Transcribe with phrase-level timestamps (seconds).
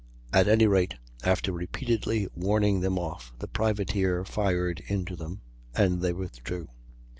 [0.33, 5.41] At any rate, after repeatedly warning them off, the privateer fired into them,
[5.75, 6.69] and they withdrew.